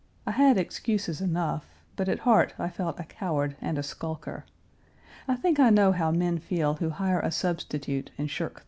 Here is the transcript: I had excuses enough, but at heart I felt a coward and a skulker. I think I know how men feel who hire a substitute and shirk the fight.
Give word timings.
I 0.25 0.31
had 0.31 0.57
excuses 0.57 1.21
enough, 1.21 1.67
but 1.95 2.09
at 2.09 2.17
heart 2.25 2.55
I 2.57 2.69
felt 2.71 2.99
a 2.99 3.03
coward 3.03 3.55
and 3.61 3.77
a 3.77 3.83
skulker. 3.83 4.45
I 5.27 5.35
think 5.35 5.59
I 5.59 5.69
know 5.69 5.91
how 5.91 6.09
men 6.09 6.39
feel 6.39 6.73
who 6.73 6.89
hire 6.89 7.19
a 7.19 7.29
substitute 7.29 8.09
and 8.17 8.27
shirk 8.27 8.55
the 8.55 8.59
fight. 8.59 8.59